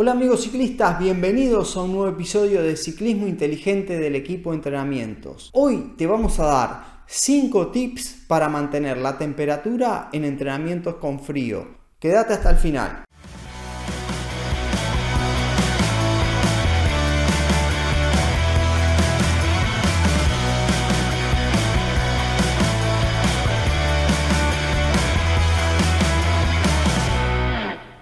Hola 0.00 0.12
amigos 0.12 0.42
ciclistas, 0.42 0.96
bienvenidos 1.00 1.76
a 1.76 1.82
un 1.82 1.90
nuevo 1.90 2.08
episodio 2.08 2.62
de 2.62 2.76
Ciclismo 2.76 3.26
Inteligente 3.26 3.98
del 3.98 4.14
equipo 4.14 4.50
de 4.50 4.58
entrenamientos. 4.58 5.50
Hoy 5.52 5.94
te 5.98 6.06
vamos 6.06 6.38
a 6.38 6.46
dar 6.46 7.02
5 7.08 7.72
tips 7.72 8.26
para 8.28 8.48
mantener 8.48 8.98
la 8.98 9.18
temperatura 9.18 10.08
en 10.12 10.24
entrenamientos 10.24 10.94
con 11.00 11.18
frío. 11.18 11.66
Quédate 11.98 12.34
hasta 12.34 12.50
el 12.50 12.58
final. 12.58 13.07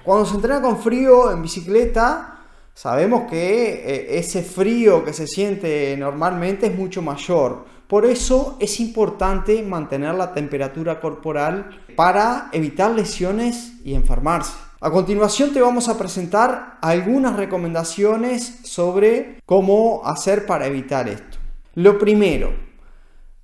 Cuando 0.07 0.25
se 0.25 0.37
entrena 0.37 0.63
con 0.63 0.79
frío 0.79 1.33
en 1.33 1.43
bicicleta, 1.43 2.39
sabemos 2.73 3.29
que 3.29 3.73
eh, 3.73 4.19
ese 4.21 4.45
frío 4.45 5.05
que 5.05 5.13
se 5.13 5.27
siente 5.27 5.97
normalmente 5.99 6.69
es 6.69 6.77
mucho 6.77 7.03
mayor. 7.03 7.65
Por 7.89 8.07
eso 8.07 8.57
es 8.61 8.79
importante 8.79 9.61
mantener 9.65 10.15
la 10.15 10.33
temperatura 10.33 11.01
corporal 11.01 11.83
para 11.97 12.51
evitar 12.53 12.93
lesiones 12.93 13.73
y 13.85 13.95
enfermarse. 13.95 14.53
A 14.81 14.93
continuación 14.93 15.53
te 15.53 15.61
vamos 15.61 15.89
a 15.89 15.99
presentar 15.99 16.79
algunas 16.83 17.35
recomendaciones 17.35 18.61
sobre 18.63 19.41
cómo 19.45 20.03
hacer 20.05 20.47
para 20.47 20.69
evitar 20.69 21.09
esto. 21.09 21.39
Lo 21.75 21.99
primero, 21.99 22.55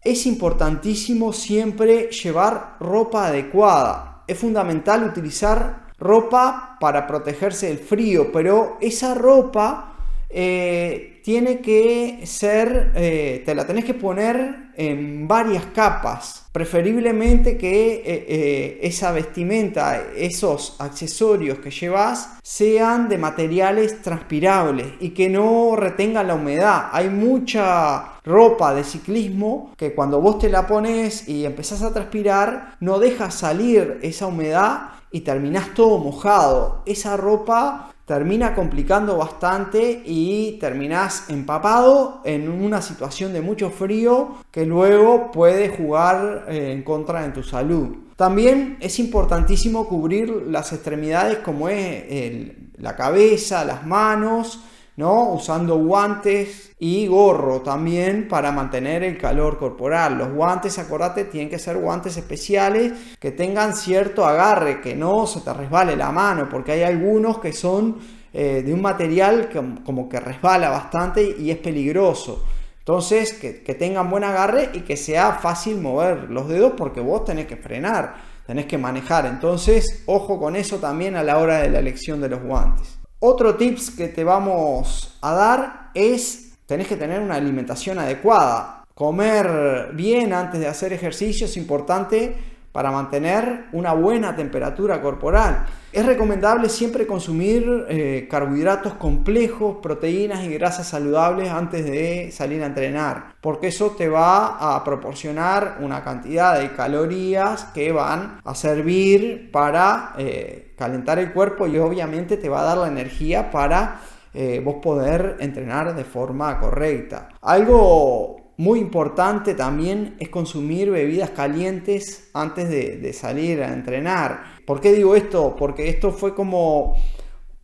es 0.01 0.26
importantísimo 0.26 1.32
siempre 1.32 2.09
llevar 2.12 2.76
ropa 2.79 3.26
adecuada. 3.26 4.23
Es 4.29 4.38
fundamental 4.38 5.02
utilizar 5.02 5.81
ropa 6.02 6.77
para 6.80 7.06
protegerse 7.06 7.69
del 7.69 7.79
frío, 7.79 8.30
pero 8.33 8.77
esa 8.80 9.15
ropa 9.15 9.93
eh, 10.34 11.20
tiene 11.23 11.60
que 11.60 12.20
ser, 12.24 12.93
eh, 12.95 13.43
te 13.45 13.54
la 13.54 13.66
tenés 13.66 13.85
que 13.85 13.95
poner 13.95 14.71
en 14.74 15.29
varias 15.29 15.66
capas, 15.66 16.46
preferiblemente 16.51 17.59
que 17.59 18.02
eh, 18.04 18.79
esa 18.82 19.13
vestimenta, 19.13 20.02
esos 20.16 20.76
accesorios 20.79 21.59
que 21.59 21.71
llevas 21.71 22.38
sean 22.43 23.10
de 23.10 23.19
materiales 23.19 24.01
transpirables 24.01 24.87
y 25.01 25.10
que 25.10 25.29
no 25.29 25.76
retengan 25.76 26.26
la 26.26 26.35
humedad. 26.35 26.88
Hay 26.93 27.10
mucha 27.10 28.12
ropa 28.24 28.74
de 28.74 28.84
ciclismo 28.84 29.73
que 29.76 29.95
cuando 29.95 30.20
vos 30.20 30.38
te 30.38 30.48
la 30.48 30.66
pones 30.66 31.28
y 31.28 31.45
empezás 31.45 31.82
a 31.82 31.92
transpirar 31.92 32.76
no 32.80 32.98
deja 32.98 33.30
salir 33.30 33.98
esa 34.02 34.26
humedad 34.26 34.90
y 35.10 35.20
terminás 35.20 35.74
todo 35.74 35.98
mojado. 35.98 36.82
Esa 36.87 37.16
ropa 37.16 37.92
termina 38.06 38.54
complicando 38.54 39.16
bastante 39.16 40.02
y 40.04 40.59
terminás 40.59 41.30
empapado 41.30 42.20
en 42.24 42.48
una 42.48 42.82
situación 42.82 43.32
de 43.32 43.40
mucho 43.40 43.70
frío 43.70 44.36
que 44.51 44.66
luego 44.66 45.30
puede 45.30 45.68
jugar 45.68 46.46
eh, 46.48 46.73
en 46.73 46.82
contra 46.82 47.23
de 47.23 47.30
tu 47.30 47.42
salud. 47.42 47.96
También 48.16 48.76
es 48.80 48.98
importantísimo 48.98 49.88
cubrir 49.88 50.30
las 50.48 50.73
extremidades 50.73 51.38
como 51.38 51.68
es 51.68 52.52
la 52.79 52.96
cabeza, 52.96 53.64
las 53.64 53.86
manos, 53.86 54.60
¿no? 54.96 55.32
Usando 55.32 55.76
guantes 55.76 56.73
y 56.79 57.07
gorro 57.07 57.62
también 57.62 58.29
para 58.29 58.52
mantener 58.52 59.02
el 59.02 59.16
calor 59.16 59.59
corporal. 59.59 60.18
Los 60.18 60.32
guantes, 60.32 60.79
acordate, 60.79 61.24
tienen 61.24 61.48
que 61.48 61.59
ser 61.59 61.79
guantes 61.79 62.16
especiales 62.16 62.93
que 63.18 63.30
tengan 63.30 63.74
cierto 63.74 64.26
agarre, 64.26 64.81
que 64.81 64.94
no 64.94 65.26
se 65.26 65.41
te 65.41 65.53
resbale 65.53 65.97
la 65.97 66.12
mano, 66.12 66.48
porque 66.50 66.72
hay 66.72 66.82
algunos 66.82 67.38
que 67.38 67.53
son 67.53 67.98
eh, 68.32 68.62
de 68.65 68.72
un 68.72 68.82
material 68.82 69.48
que, 69.48 69.62
como 69.84 70.09
que 70.09 70.20
resbala 70.20 70.69
bastante 70.70 71.37
y 71.38 71.50
es 71.50 71.59
peligroso. 71.59 72.44
Entonces, 72.78 73.32
que, 73.34 73.62
que 73.62 73.75
tengan 73.75 74.10
buen 74.10 74.25
agarre 74.25 74.70
y 74.72 74.81
que 74.81 74.97
sea 74.97 75.34
fácil 75.34 75.81
mover 75.81 76.31
los 76.31 76.48
dedos 76.48 76.72
porque 76.76 77.00
vos 77.00 77.24
tenés 77.24 77.47
que 77.47 77.56
frenar, 77.56 78.16
tenés 78.47 78.66
que 78.66 78.76
manejar. 78.76 79.24
Entonces, 79.26 80.03
ojo 80.06 80.38
con 80.38 80.56
eso 80.56 80.78
también 80.78 81.14
a 81.14 81.22
la 81.22 81.38
hora 81.38 81.59
de 81.59 81.70
la 81.70 81.78
elección 81.78 82.20
de 82.20 82.28
los 82.28 82.42
guantes. 82.42 83.01
Otro 83.25 83.55
tips 83.55 83.93
que 83.93 84.09
te 84.09 84.25
vamos 84.25 85.16
a 85.21 85.33
dar 85.33 85.91
es, 85.94 86.55
tenés 86.66 86.88
que 86.88 86.97
tener 86.97 87.21
una 87.21 87.37
alimentación 87.37 88.00
adecuada. 88.00 88.83
Comer 88.97 89.91
bien 89.94 90.33
antes 90.33 90.59
de 90.59 90.66
hacer 90.66 90.93
ejercicio 90.93 91.47
es 91.47 91.56
importante 91.56 92.34
para 92.72 92.91
mantener 92.91 93.66
una 93.72 93.93
buena 93.93 94.34
temperatura 94.34 95.00
corporal. 95.00 95.66
Es 95.93 96.06
recomendable 96.06 96.71
siempre 96.71 97.06
consumir 97.06 97.84
eh, 97.88 98.27
carbohidratos 98.31 98.94
complejos, 98.94 99.77
proteínas 99.83 100.43
y 100.43 100.55
grasas 100.55 100.88
saludables 100.88 101.50
antes 101.50 101.84
de 101.84 102.31
salir 102.33 102.62
a 102.62 102.66
entrenar, 102.66 103.34
porque 103.43 103.69
eso 103.69 103.91
te 103.91 104.09
va 104.09 104.75
a 104.75 104.83
proporcionar 104.84 105.77
una 105.81 106.03
cantidad 106.03 106.59
de 106.59 106.72
calorías 106.72 107.65
que 107.75 107.93
van 107.93 108.41
a 108.43 108.55
servir 108.55 109.50
para 109.53 110.15
eh, 110.16 110.72
calentar 110.78 111.19
el 111.19 111.33
cuerpo 111.33 111.66
y 111.66 111.77
obviamente 111.78 112.39
te 112.39 112.49
va 112.49 112.62
a 112.62 112.65
dar 112.65 112.78
la 112.78 112.89
energía 112.89 113.50
para 113.50 114.00
eh, 114.33 114.62
vos 114.65 114.77
poder 114.83 115.37
entrenar 115.41 115.94
de 115.94 116.04
forma 116.04 116.59
correcta. 116.59 117.28
Algo 117.43 118.41
muy 118.56 118.80
importante 118.80 119.54
también 119.54 120.14
es 120.18 120.28
consumir 120.28 120.90
bebidas 120.90 121.30
calientes 121.30 122.30
antes 122.34 122.68
de, 122.68 123.12
salir 123.12 123.62
a 123.62 123.72
entrenar. 123.72 124.44
¿Por 124.66 124.80
qué 124.80 124.92
digo 124.92 125.16
esto? 125.16 125.56
Porque 125.56 125.88
esto 125.88 126.12
fue 126.12 126.34
como, 126.34 126.96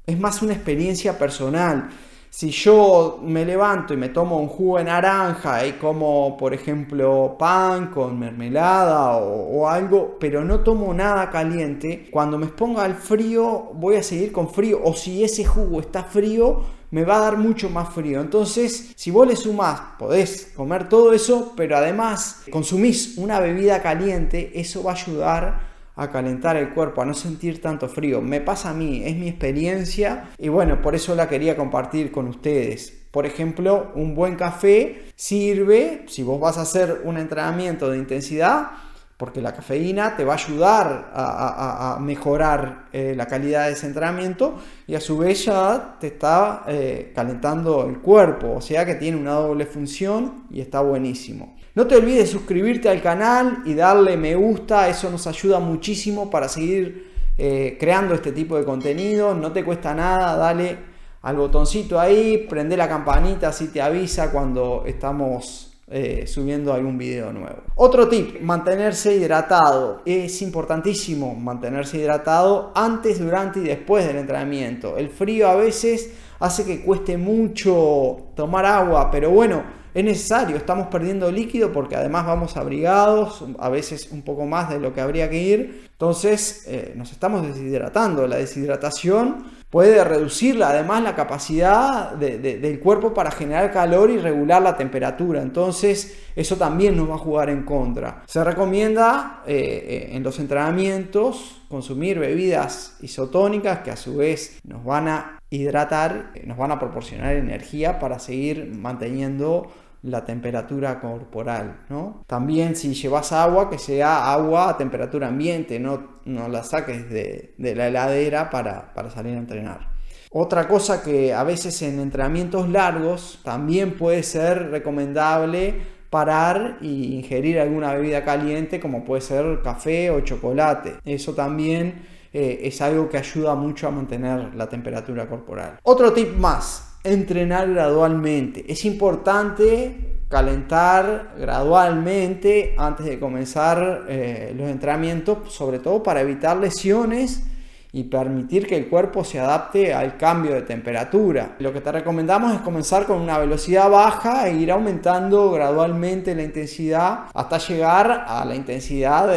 es 0.07 0.19
más 0.19 0.43
una 0.43 0.55
experiencia 0.55 1.19
personal. 1.19 1.91
Si 2.31 2.51
yo 2.51 3.21
me 3.23 3.45
levanto 3.45 3.95
y 3.95 3.97
me 3.97 4.11
tomo 4.11 4.39
un 4.39 4.49
jugo 4.49 4.79
de 4.79 4.85
naranja 4.85 5.67
y 5.67 5.73
como, 5.73 6.37
por 6.37 6.53
ejemplo, 6.55 7.37
pan 7.39 7.89
con 7.91 8.19
mermelada 8.19 9.17
o, 9.17 9.61
o, 9.61 9.69
algo, 9.69 10.17
pero 10.21 10.45
no 10.45 10.61
tomo 10.61 10.93
nada 10.93 11.31
caliente, 11.31 12.09
cuando 12.11 12.39
me 12.39 12.47
exponga 12.47 12.85
al 12.85 12.95
frío 12.95 13.71
voy 13.75 13.97
a 13.97 14.03
seguir 14.03 14.31
con 14.33 14.51
frío. 14.51 14.81
O 14.83 14.95
si 14.95 15.25
ese 15.25 15.45
jugo 15.45 15.81
está 15.81 16.05
frío, 16.05 16.63
me 16.91 17.05
va 17.05 17.17
a 17.17 17.21
dar 17.21 17.37
mucho 17.37 17.71
más 17.71 17.91
frío. 17.91 18.21
Entonces, 18.21 18.93
si 18.97 19.11
vos 19.11 19.27
le 19.27 19.37
sumás, 19.37 19.81
podés 19.99 20.53
comer 20.57 20.89
todo 20.89 21.13
eso, 21.13 21.53
pero 21.57 21.77
además 21.77 22.43
consumís 22.51 23.19
una 23.19 23.41
bebida 23.41 23.83
caliente, 23.83 24.53
eso 24.55 24.83
va 24.83 24.93
a 24.93 24.95
ayudar 24.95 25.69
a 25.99 26.11
calentar 26.11 26.57
el 26.57 26.71
cuerpo, 26.71 27.03
a 27.03 27.05
no 27.05 27.13
sentir 27.13 27.61
tanto 27.61 27.89
frío. 27.89 28.21
Me 28.23 28.41
pasa 28.41 28.71
a 28.71 28.75
mí, 28.75 29.03
es 29.05 29.17
mi 29.17 29.29
experiencia 29.29 30.31
y 30.39 30.49
bueno, 30.49 30.81
por 30.81 30.95
eso 30.95 31.15
la 31.15 31.29
quería 31.29 31.57
compartir 31.57 32.13
con 32.13 32.29
ustedes. 32.29 32.95
Por 33.11 33.27
ejemplo, 33.27 33.91
un 33.97 34.15
buen 34.15 34.37
café 34.37 35.07
sirve, 35.17 36.05
si 36.07 36.23
vos 36.23 36.39
vas 36.39 36.57
a 36.57 36.63
hacer 36.63 37.03
un 37.05 37.19
entrenamiento 37.19 37.91
de 37.91 37.99
intensidad, 37.99 38.71
porque 39.19 39.43
la 39.43 39.53
cafeína 39.53 40.17
te 40.17 40.25
va 40.25 40.35
a 40.35 40.37
ayudar 40.37 41.11
a, 41.13 41.99
mejorar 42.01 42.87
eh, 42.93 43.15
la 43.17 43.27
calidad 43.27 43.67
de 43.67 43.73
ese 43.73 43.87
entrenamiento 43.87 44.55
y 44.87 44.95
a 44.95 45.01
su 45.01 45.19
vez 45.19 45.45
ya 45.45 45.97
te 45.99 46.07
está 46.07 46.63
eh, 46.69 47.11
calentando 47.17 47.85
el 47.87 47.99
cuerpo, 47.99 48.55
o 48.55 48.61
sea 48.61 48.87
que 48.87 48.95
tiene 48.95 49.17
una 49.17 49.33
doble 49.33 49.67
función 49.67 50.45
y 50.51 50.61
está 50.61 50.81
buenísimo. 50.83 51.57
No 51.75 51.89
te 51.89 51.97
olvides 51.97 52.21
de 52.21 52.27
suscribirte 52.29 52.89
al 52.89 53.03
canal 53.03 53.63
y 53.65 53.75
darle 53.75 54.17
me 54.17 54.37
gusta, 54.37 54.89
eso 54.89 55.11
nos 55.11 55.27
ayuda 55.27 55.59
muchísimo 55.59 56.31
para 56.31 56.49
seguir 56.49 57.11
eh, 57.37 57.77
creando 57.79 58.15
este 58.15 58.31
tipo 58.31 58.57
de 58.57 58.65
contenido, 58.65 59.35
no 59.35 59.51
te 59.51 59.65
cuesta 59.65 59.95
nada, 59.95 60.37
dale 60.37 60.79
al 61.23 61.35
botoncito 61.35 61.99
ahí, 61.99 62.47
prende 62.49 62.77
la 62.77 62.89
campanita 62.89 63.49
así 63.49 63.67
te 63.67 63.83
avisa 63.83 64.31
cuando 64.31 64.85
estamos 64.87 65.68
eh, 65.91 66.27
subiendo 66.27 66.75
algún 66.75 66.99
video 66.99 67.33
nuevo. 67.33 67.63
Otro 67.77 68.09
tip, 68.09 68.41
mantenerse 68.43 69.17
hidratado. 69.17 70.03
Es 70.05 70.43
importantísimo 70.43 71.35
mantenerse 71.35 71.99
hidratado 71.99 72.73
antes, 72.75 73.19
durante 73.19 73.61
y 73.61 73.65
después 73.65 74.07
del 74.07 74.17
entrenamiento. 74.17 74.99
El 74.99 75.09
frío 75.09 75.49
a 75.49 75.57
veces 75.57 76.13
hace 76.41 76.65
que 76.65 76.83
cueste 76.83 77.17
mucho 77.17 78.29
tomar 78.35 78.67
agua, 78.67 79.11
pero 79.11 79.31
bueno, 79.31 79.63
es 79.95 80.05
necesario, 80.05 80.57
estamos 80.57 80.89
perdiendo 80.89 81.33
líquido 81.33 81.73
porque 81.73 81.97
además 81.97 82.27
vamos 82.27 82.57
abrigados, 82.57 83.43
a 83.59 83.69
veces 83.69 84.11
un 84.13 84.23
poco 84.23 84.45
más 84.45 84.69
de 84.69 84.79
lo 84.79 84.93
que 84.93 85.01
habría 85.01 85.31
que 85.31 85.43
ir, 85.43 85.89
entonces 85.91 86.65
eh, 86.69 86.93
nos 86.95 87.11
estamos 87.13 87.47
deshidratando. 87.47 88.27
La 88.27 88.37
deshidratación 88.37 89.58
puede 89.71 90.03
reducir 90.03 90.63
además 90.63 91.03
la 91.03 91.15
capacidad 91.15 92.13
del 92.13 92.81
cuerpo 92.81 93.13
para 93.13 93.31
generar 93.31 93.71
calor 93.73 94.11
y 94.11 94.19
regular 94.19 94.63
la 94.63 94.77
temperatura. 94.77 95.43
Entonces 95.43 96.19
eso 96.35 96.57
también 96.57 96.97
nos 96.97 97.11
va 97.11 97.15
a 97.15 97.19
jugar 97.19 97.51
en 97.51 97.65
contra. 97.65 98.23
Se 98.27 98.43
recomienda 98.43 99.43
eh, 99.47 99.55
eh, 99.55 100.17
en 100.17 100.23
los 100.23 100.39
entrenamientos 100.39 101.63
consumir 101.69 102.19
bebidas 102.19 102.97
isotónicas 103.01 103.81
que 103.81 103.91
a 103.91 103.97
su 103.97 104.17
vez 104.17 104.59
nos 104.65 104.85
van 104.85 105.09
a 105.09 105.39
hidratar, 105.51 106.33
nos 106.45 106.57
van 106.57 106.73
a 106.73 106.79
proporcionar 106.79 107.37
energía 107.37 107.99
para 107.99 108.19
seguir 108.19 108.73
manteniendo 108.75 109.71
la 110.03 110.25
temperatura 110.25 111.01
corporal. 111.01 111.81
¿no? 111.89 112.25
También 112.27 112.77
si 112.77 112.95
llevas 112.95 113.33
agua, 113.33 113.69
que 113.69 113.79
sea 113.79 114.33
agua 114.33 114.71
a 114.71 114.77
temperatura 114.77 115.29
ambiente, 115.29 115.79
no, 115.79 116.21
no 116.25 116.49
la 116.49 116.63
saques 116.63 117.09
de, 117.11 117.55
la 117.59 117.89
heladera 117.89 118.51
para, 118.51 118.93
salir 119.13 119.35
a 119.35 119.39
entrenar. 119.39 119.99
Otra 120.31 120.69
cosa 120.69 121.03
que 121.03 121.33
a 121.33 121.43
veces 121.43 121.81
en 121.83 122.01
entrenamientos 122.01 122.69
largos 122.69 123.41
también 123.45 123.97
puede 123.97 124.23
ser 124.23 124.71
recomendable 124.71 125.99
parar 126.11 126.79
y 126.81 127.17
ingerir 127.17 127.61
alguna 127.61 127.95
bebida 127.95 128.25
caliente 128.25 128.81
como 128.81 129.05
puede 129.05 129.23
ser 129.23 129.61
café 129.63 130.11
o 130.11 130.21
chocolate. 130.21 130.97
Eso 131.05 131.35
también 131.35 132.07
eh, 132.33 132.61
es 132.65 132.81
algo 132.83 133.09
que 133.09 133.17
ayuda 133.17 133.55
mucho 133.55 133.89
a 133.89 133.91
mantener 133.91 134.55
la 134.55 134.69
temperatura 134.69 135.27
corporal. 135.27 135.79
Otro 135.83 136.13
tip 136.13 136.37
más, 136.37 136.88
entrenar 137.13 137.71
gradualmente. 137.71 138.65
Es 138.71 138.85
importante 138.85 140.19
calentar 140.29 141.35
gradualmente 141.39 142.75
antes 142.77 143.07
de 143.07 143.19
comenzar 143.19 144.05
eh, 144.09 144.55
los 144.57 144.69
entrenamientos, 144.69 145.53
sobre 145.53 145.79
todo 145.79 146.03
para 146.03 146.21
evitar 146.21 146.57
lesiones 146.57 147.45
y 147.93 148.05
permitir 148.05 148.67
que 148.67 148.77
el 148.77 148.89
cuerpo 148.89 149.25
se 149.25 149.39
adapte 149.39 149.95
al 149.95 150.17
cambio 150.17 150.55
de 150.55 150.63
temperatura. 150.63 151.57
Lo 151.59 151.73
que 151.73 151.81
te 151.81 151.93
recomendamos 151.93 152.55
es 152.55 152.61
comenzar 152.61 153.07
con 153.07 153.21
una 153.21 153.39
velocidad 153.39 153.91
baja 153.91 154.49
e 154.49 154.55
ir 154.55 154.71
aumentando 154.71 155.51
gradualmente 155.51 156.35
la 156.35 156.43
intensidad 156.43 157.21
hasta 157.33 157.59
llegar 157.59 158.25
a 158.27 158.45
la 158.45 158.55
intensidad 158.55 159.29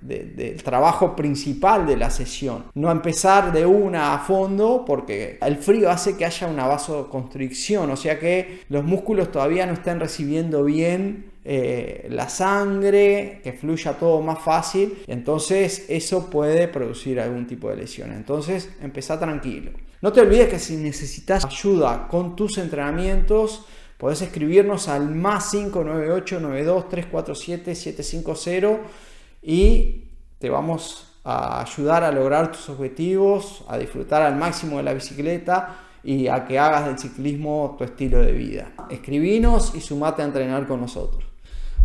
del 0.00 0.62
trabajo 0.62 1.14
principal 1.14 1.86
de 1.86 1.96
la 1.96 2.10
sesión. 2.10 2.64
No 2.74 2.90
empezar 2.90 3.52
de 3.52 3.64
una 3.64 4.14
a 4.14 4.18
fondo 4.18 4.84
porque 4.86 5.38
el 5.40 5.56
frío 5.56 5.90
hace 5.90 6.16
que 6.16 6.24
haya 6.24 6.46
una 6.46 6.66
vasoconstricción, 6.66 7.90
o 7.90 7.96
sea 7.96 8.18
que 8.18 8.62
los 8.68 8.84
músculos 8.84 9.30
todavía 9.30 9.66
no 9.66 9.74
estén 9.74 10.00
recibiendo 10.00 10.64
bien 10.64 11.29
eh, 11.42 12.06
la 12.10 12.28
sangre, 12.28 13.40
que 13.42 13.52
fluya 13.52 13.94
todo 13.94 14.20
más 14.20 14.40
fácil, 14.40 15.02
entonces 15.06 15.86
eso 15.88 16.28
puede 16.28 16.68
producir 16.68 17.18
algún 17.18 17.46
tipo 17.46 17.70
de 17.70 17.76
lesión. 17.76 18.12
Entonces, 18.12 18.70
empezá 18.82 19.18
tranquilo. 19.18 19.70
No 20.02 20.12
te 20.12 20.20
olvides 20.20 20.48
que 20.48 20.58
si 20.58 20.76
necesitas 20.76 21.44
ayuda 21.44 22.08
con 22.08 22.36
tus 22.36 22.58
entrenamientos, 22.58 23.66
podés 23.96 24.22
escribirnos 24.22 24.88
al 24.88 25.10
más 25.14 25.50
598 25.50 26.40
92 26.40 26.88
347 26.88 27.74
750 27.74 28.88
y 29.42 30.04
te 30.38 30.48
vamos 30.48 31.18
a 31.24 31.62
ayudar 31.62 32.04
a 32.04 32.12
lograr 32.12 32.50
tus 32.50 32.68
objetivos, 32.70 33.64
a 33.68 33.76
disfrutar 33.76 34.22
al 34.22 34.36
máximo 34.36 34.78
de 34.78 34.82
la 34.84 34.94
bicicleta 34.94 35.89
y 36.02 36.28
a 36.28 36.44
que 36.44 36.58
hagas 36.58 36.86
del 36.86 36.98
ciclismo 36.98 37.74
tu 37.78 37.84
estilo 37.84 38.20
de 38.20 38.32
vida. 38.32 38.72
Escribinos 38.90 39.74
y 39.74 39.80
sumate 39.80 40.22
a 40.22 40.26
entrenar 40.26 40.66
con 40.66 40.80
nosotros. 40.80 41.24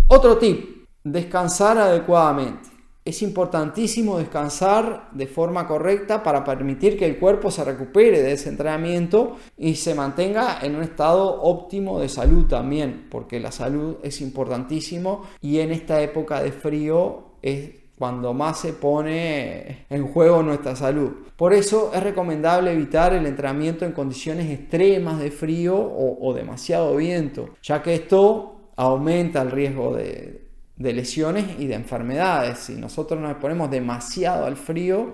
Otro 0.08 0.38
tip, 0.38 0.88
descansar 1.04 1.78
adecuadamente. 1.78 2.70
Es 3.04 3.22
importantísimo 3.22 4.18
descansar 4.18 5.10
de 5.12 5.28
forma 5.28 5.68
correcta 5.68 6.24
para 6.24 6.44
permitir 6.44 6.98
que 6.98 7.06
el 7.06 7.20
cuerpo 7.20 7.52
se 7.52 7.64
recupere 7.64 8.24
de 8.24 8.32
ese 8.32 8.50
entrenamiento 8.50 9.38
y 9.60 9.76
se 9.76 9.94
mantenga 9.94 10.58
en 10.64 10.76
un 10.76 10.82
estado 10.82 11.40
óptimo 11.44 12.00
de 12.00 12.10
salud 12.10 12.48
también, 12.48 13.08
porque 13.12 13.40
la 13.40 13.52
salud 13.52 13.98
es 14.02 14.22
importantísimo 14.22 15.22
y 15.40 15.60
en 15.60 15.72
esta 15.72 16.02
época 16.02 16.42
de 16.42 16.52
frío 16.52 17.36
es 17.44 17.85
cuando 17.98 18.34
más 18.34 18.60
se 18.60 18.74
pone 18.74 19.86
en 19.90 20.08
juego 20.08 20.44
nuestra 20.44 20.76
salud. 20.76 21.12
Por 21.36 21.54
eso 21.54 21.92
es 21.94 22.04
recomendable 22.04 22.72
evitar 22.72 23.14
el 23.14 23.26
entrenamiento 23.26 23.86
en 23.86 23.94
condiciones 23.94 24.50
extremas 24.52 25.20
de 25.20 25.32
frío 25.32 25.76
o, 25.78 26.34
demasiado 26.34 26.96
viento, 26.96 27.50
ya 27.62 27.82
que 27.82 27.96
esto 27.96 28.56
aumenta 28.76 29.42
el 29.42 29.52
riesgo 29.52 29.96
de, 29.96 30.42
lesiones 30.78 31.60
y 31.60 31.68
de 31.68 31.76
enfermedades. 31.76 32.60
Si 32.60 32.76
nosotros 32.76 33.20
nos 33.20 33.36
ponemos 33.38 33.72
demasiado 33.72 34.46
al 34.46 34.58
frío, 34.58 35.14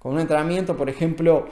con 0.00 0.14
un 0.14 0.20
entrenamiento, 0.20 0.76
por 0.76 0.88
ejemplo, 0.88 1.46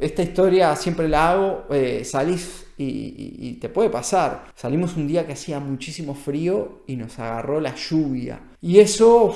esta 0.00 0.22
historia 0.22 0.74
siempre 0.74 1.06
la 1.06 1.30
hago, 1.30 1.64
eh, 1.70 2.02
salís 2.02 2.66
y, 2.78 3.58
te 3.60 3.68
puede 3.68 3.90
pasar. 3.90 4.46
Salimos 4.54 4.96
un 4.96 5.06
día 5.06 5.26
que 5.26 5.34
hacía 5.34 5.60
muchísimo 5.60 6.14
frío 6.14 6.82
y 6.86 6.96
nos 6.96 7.18
agarró 7.18 7.60
la 7.60 7.74
lluvia. 7.74 8.40
Y 8.62 8.78
eso, 8.78 9.34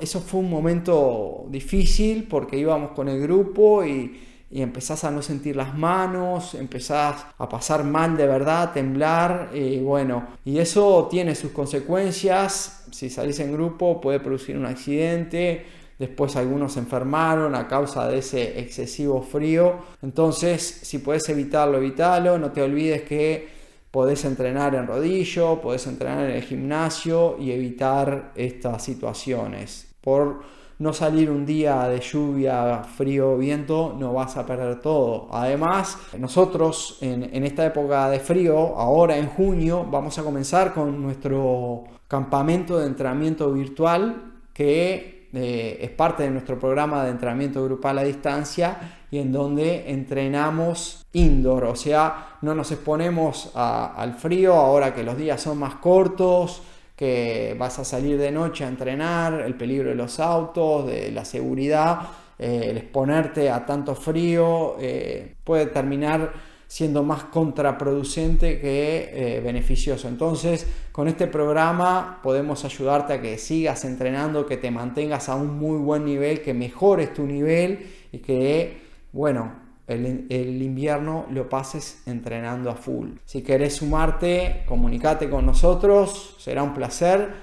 eso 0.00 0.20
fue 0.20 0.40
un 0.40 0.50
momento 0.50 1.46
difícil 1.48 2.28
porque 2.28 2.58
íbamos 2.58 2.90
con 2.92 3.08
el 3.08 3.20
grupo 3.20 3.84
y 3.84 4.20
y 4.52 4.60
empezás 4.60 5.02
a 5.04 5.10
no 5.10 5.22
sentir 5.22 5.56
las 5.56 5.74
manos, 5.74 6.54
empezás 6.54 7.24
a 7.38 7.48
pasar 7.48 7.84
mal 7.84 8.18
de 8.18 8.26
verdad, 8.26 8.64
a 8.64 8.72
temblar, 8.74 9.50
y 9.54 9.78
bueno, 9.78 10.26
y 10.44 10.58
eso 10.58 11.08
tiene 11.10 11.34
sus 11.34 11.52
consecuencias, 11.52 12.84
si 12.90 13.08
salís 13.08 13.40
en 13.40 13.54
grupo 13.54 13.98
puede 13.98 14.20
producir 14.20 14.58
un 14.58 14.66
accidente, 14.66 15.64
después 16.02 16.34
algunos 16.34 16.76
enfermaron 16.76 17.54
a 17.54 17.68
causa 17.68 18.08
de 18.08 18.18
ese 18.18 18.58
excesivo 18.58 19.22
frío, 19.22 19.76
entonces 20.02 20.62
si 20.82 20.98
puedes 20.98 21.28
evitarlo, 21.28 21.78
evitalo, 21.78 22.38
no 22.38 22.50
te 22.50 22.60
olvides 22.60 23.02
que 23.02 23.48
podés 23.92 24.24
entrenar 24.24 24.74
en 24.74 24.88
rodillo, 24.88 25.60
podés 25.60 25.86
entrenar 25.86 26.28
en 26.28 26.36
el 26.36 26.42
gimnasio 26.42 27.36
y 27.38 27.52
evitar 27.52 28.32
estas 28.34 28.82
situaciones. 28.82 29.94
Por 30.00 30.40
no 30.80 30.92
salir 30.92 31.30
un 31.30 31.46
día 31.46 31.86
de 31.86 32.00
lluvia, 32.00 32.82
frío, 32.82 33.38
viento, 33.38 33.94
no 33.96 34.12
vas 34.12 34.36
a 34.36 34.44
perder 34.44 34.80
todo. 34.80 35.28
Además, 35.30 35.96
nosotros 36.18 36.98
en, 37.00 37.44
esta 37.44 37.64
época 37.64 38.10
de 38.10 38.18
frío, 38.18 38.76
ahora 38.76 39.16
en 39.16 39.28
junio, 39.28 39.86
vamos 39.88 40.18
a 40.18 40.24
comenzar 40.24 40.74
con 40.74 41.00
nuestro 41.00 41.84
campamento 42.08 42.80
de 42.80 42.88
entrenamiento 42.88 43.52
virtual 43.52 44.32
que 44.52 45.11
es 45.32 45.90
parte 45.90 46.24
de 46.24 46.30
nuestro 46.30 46.58
programa 46.58 47.04
de 47.04 47.10
entrenamiento 47.10 47.64
grupal 47.64 47.98
a 47.98 48.04
distancia 48.04 49.04
y 49.10 49.18
en 49.18 49.32
donde 49.32 49.90
entrenamos 49.90 51.04
indoor, 51.12 51.64
o 51.64 51.76
sea, 51.76 52.36
no 52.42 52.54
nos 52.54 52.70
exponemos 52.72 53.50
al 53.54 54.14
frío 54.14 54.54
ahora 54.54 54.94
que 54.94 55.02
los 55.02 55.16
días 55.16 55.40
son 55.40 55.58
más 55.58 55.76
cortos, 55.76 56.62
que 56.96 57.56
vas 57.58 57.78
a 57.78 57.84
salir 57.84 58.18
de 58.18 58.30
noche 58.30 58.64
a 58.64 58.68
entrenar, 58.68 59.40
el 59.40 59.54
peligro 59.54 59.88
de 59.88 59.94
los 59.94 60.20
autos, 60.20 60.86
de 60.86 61.10
la 61.10 61.24
seguridad, 61.24 62.00
eh, 62.38 62.68
el 62.70 62.76
exponerte 62.76 63.50
a 63.50 63.64
tanto 63.64 63.94
frío 63.94 64.76
eh, 64.80 65.34
puede 65.44 65.66
terminar 65.66 66.32
siendo 66.72 67.02
más 67.02 67.24
contraproducente 67.24 68.58
que 68.58 69.10
eh, 69.12 69.40
beneficioso. 69.40 70.08
Entonces, 70.08 70.66
con 70.90 71.06
este 71.06 71.26
programa 71.26 72.20
podemos 72.22 72.64
ayudarte 72.64 73.12
a 73.12 73.20
que 73.20 73.36
sigas 73.36 73.84
entrenando, 73.84 74.46
que 74.46 74.56
te 74.56 74.70
mantengas 74.70 75.28
a 75.28 75.34
un 75.34 75.58
muy 75.58 75.76
buen 75.76 76.06
nivel, 76.06 76.40
que 76.40 76.54
mejores 76.54 77.12
tu 77.12 77.26
nivel 77.26 77.90
y 78.10 78.20
que, 78.20 78.78
bueno, 79.12 79.52
el, 79.86 80.62
invierno 80.62 81.26
lo 81.28 81.46
pases 81.46 82.04
entrenando 82.06 82.70
a 82.70 82.74
full. 82.74 83.16
Si 83.26 83.42
querés 83.42 83.76
sumarte, 83.76 84.62
comunicate 84.66 85.28
con 85.28 85.44
nosotros, 85.44 86.36
será 86.38 86.62
un 86.62 86.72
placer 86.72 87.34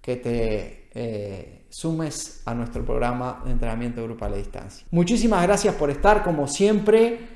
que 0.00 0.14
te 0.14 0.90
eh, 0.94 1.64
sumes 1.70 2.40
a 2.44 2.54
nuestro 2.54 2.84
programa 2.84 3.42
de 3.44 3.50
entrenamiento 3.50 4.04
grupal 4.04 4.34
a 4.34 4.36
distancia. 4.36 4.86
Muchísimas 4.92 5.42
gracias 5.42 5.74
por 5.74 5.90
estar 5.90 6.22
como 6.22 6.46
siempre 6.46 7.35